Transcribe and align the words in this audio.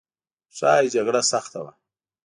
ښایي 0.57 0.87
جګړه 0.95 1.21
سخته 1.31 1.59
وه. 1.63 1.71